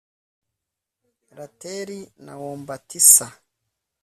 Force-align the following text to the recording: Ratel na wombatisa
Ratel 1.37 1.89
na 2.25 2.33
wombatisa 2.41 3.27